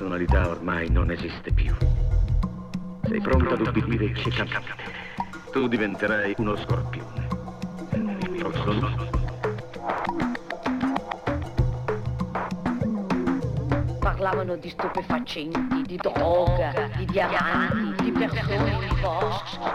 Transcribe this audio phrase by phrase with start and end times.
[0.00, 1.76] personalità ormai non esiste più.
[3.06, 4.72] Sei pronta ad ubbidire ciecamente.
[5.52, 7.28] Tu diventerai uno scorpione.
[7.92, 9.08] Il prossimo
[13.98, 19.58] Parlavano di stupefacenti, di droga, di diamanti, di persone forti.
[19.62, 19.69] il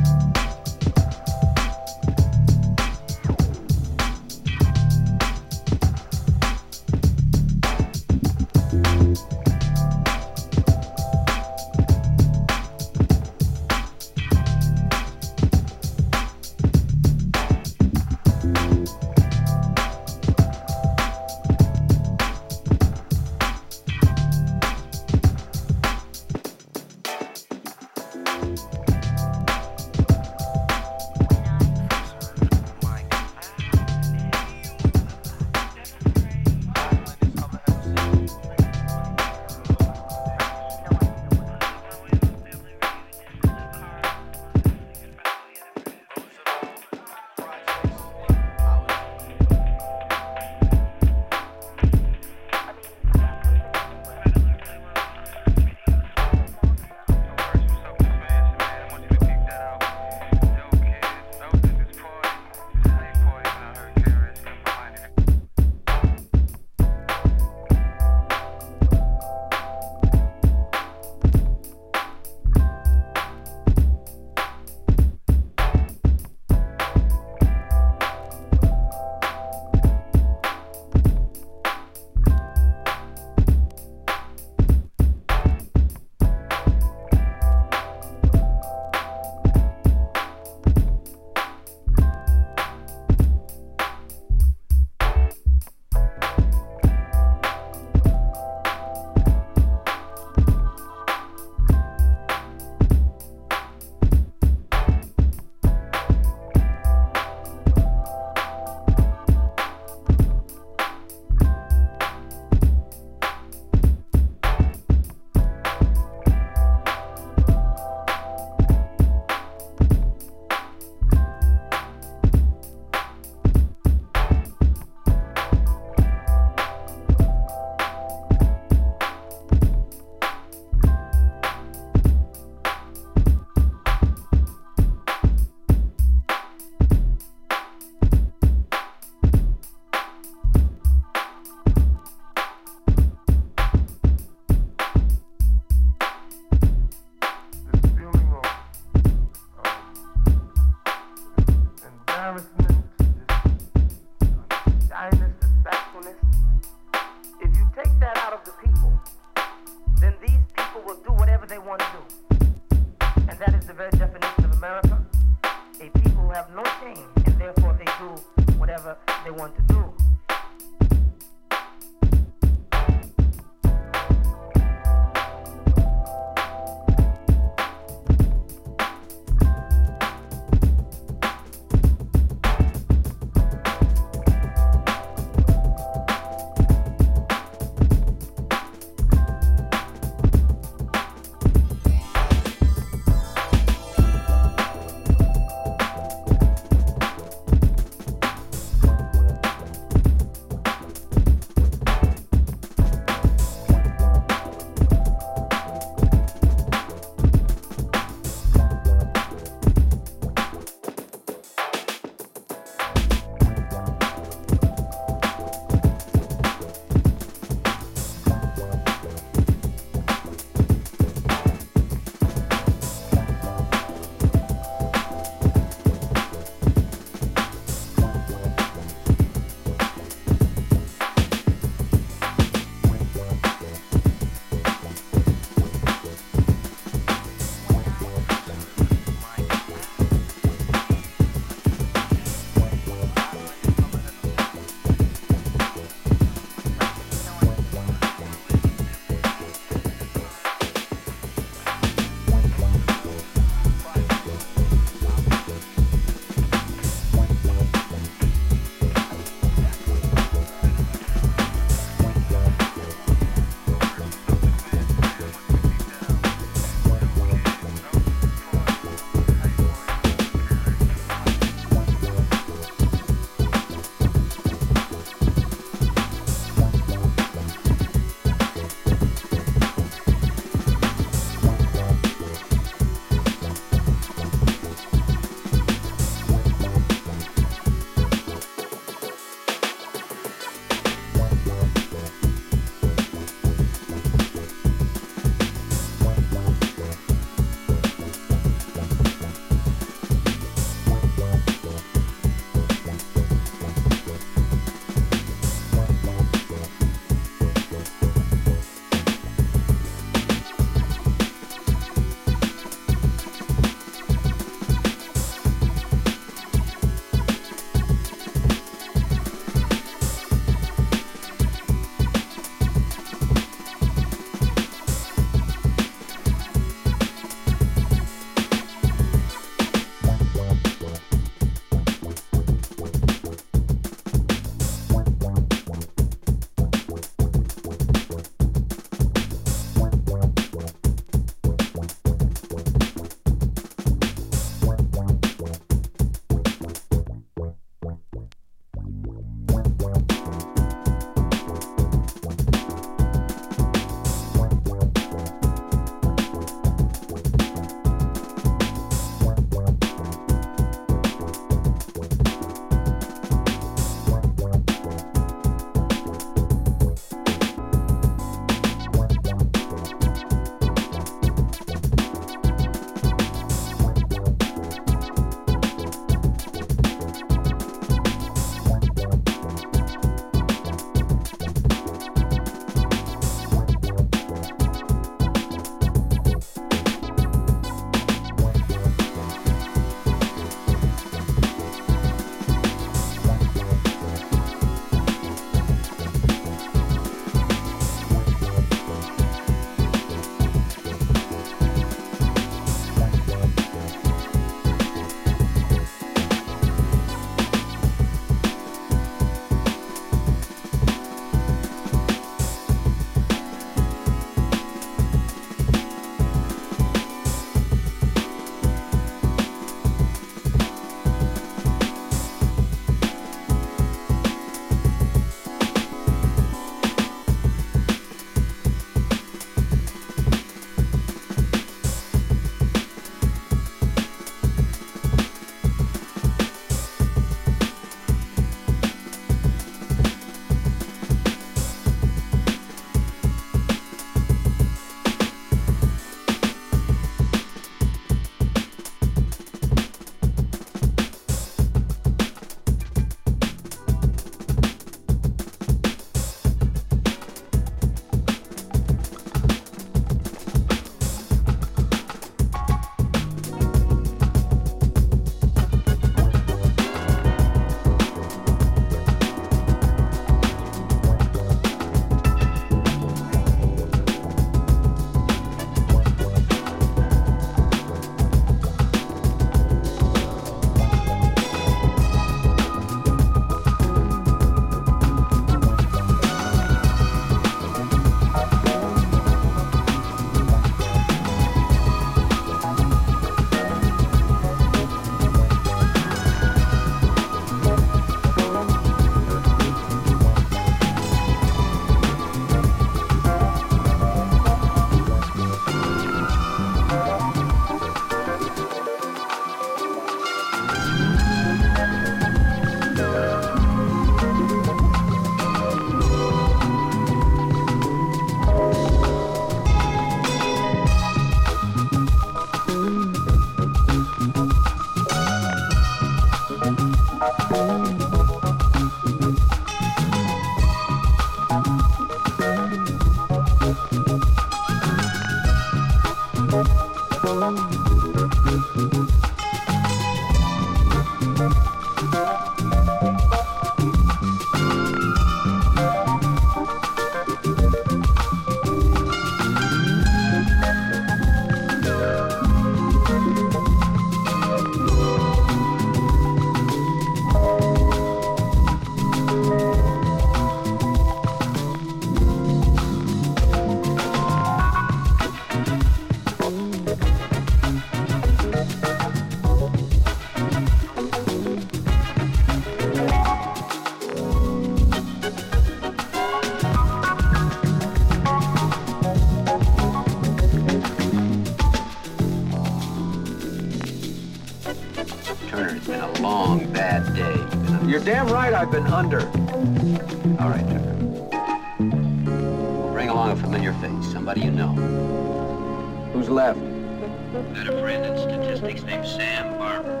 [599.22, 600.00] Sam Barber.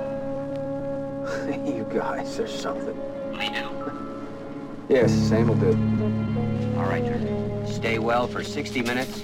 [1.64, 3.00] you guys are something.
[3.36, 3.92] I do.
[4.88, 5.70] yes, Sam will do.
[6.76, 7.04] All right,
[7.68, 9.21] Stay well for 60 minutes,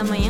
[0.00, 0.29] до моєї